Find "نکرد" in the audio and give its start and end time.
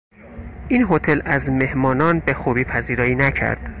3.15-3.69